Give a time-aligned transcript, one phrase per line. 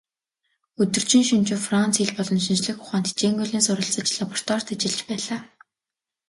[0.81, 5.39] Өдөржин шөнөжин Франц хэл болон шинжлэх ухаанд хичээнгүйлэн суралцаж, лабораторид ажиллаж байлаа.